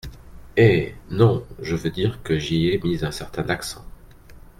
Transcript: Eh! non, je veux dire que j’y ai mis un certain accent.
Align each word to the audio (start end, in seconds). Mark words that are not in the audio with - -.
Eh! 0.57 0.95
non, 1.11 1.45
je 1.61 1.75
veux 1.75 1.91
dire 1.91 2.23
que 2.23 2.39
j’y 2.39 2.69
ai 2.69 2.79
mis 2.79 3.05
un 3.05 3.11
certain 3.11 3.47
accent. 3.49 3.85